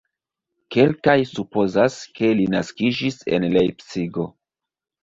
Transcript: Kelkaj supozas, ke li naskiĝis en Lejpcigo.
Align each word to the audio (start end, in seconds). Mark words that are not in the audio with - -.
Kelkaj 0.75 1.15
supozas, 1.33 1.99
ke 2.17 2.33
li 2.41 2.49
naskiĝis 2.57 3.23
en 3.39 3.51
Lejpcigo. 3.59 4.33